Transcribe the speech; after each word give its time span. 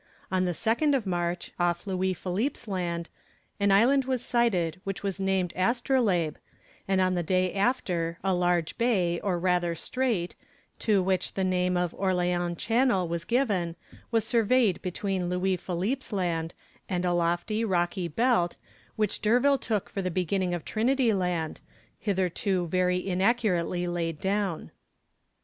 On 0.31 0.45
the 0.45 0.51
2nd 0.51 0.95
of 0.95 1.05
March, 1.05 1.51
off 1.59 1.85
Louis 1.85 2.15
Philippe's 2.15 2.67
Land, 2.67 3.07
an 3.59 3.71
island 3.71 4.05
was 4.05 4.25
sighted 4.25 4.81
which 4.83 5.03
was 5.03 5.19
named 5.19 5.53
Astrolabe, 5.55 6.39
and 6.87 7.15
the 7.15 7.21
day 7.21 7.53
after 7.53 8.17
a 8.23 8.33
large 8.33 8.79
bay, 8.79 9.19
or 9.19 9.37
rather 9.37 9.75
strait, 9.75 10.33
to 10.79 11.03
which 11.03 11.35
the 11.35 11.43
name 11.43 11.77
of 11.77 11.93
Orleans 11.93 12.57
Channel 12.57 13.07
was 13.09 13.25
given 13.25 13.75
was 14.09 14.25
surveyed 14.25 14.81
between 14.81 15.29
Louis 15.29 15.55
Philippe's 15.55 16.11
Land, 16.11 16.55
and 16.89 17.05
a 17.05 17.13
lofty, 17.13 17.63
rocky 17.63 18.07
belt, 18.07 18.57
which 18.95 19.21
D'Urville 19.21 19.59
took 19.59 19.87
for 19.87 20.01
the 20.01 20.09
beginning 20.09 20.55
of 20.55 20.65
Trinity 20.65 21.13
Land, 21.13 21.61
hitherto 21.99 22.65
very 22.65 23.07
inaccurately 23.07 23.85
laid 23.87 24.19
down. 24.19 24.71